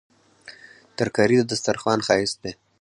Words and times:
ترکاري 0.97 1.37
د 1.41 1.51
سترخوان 1.59 1.99
ښايست 2.07 2.37
دی 2.43 2.51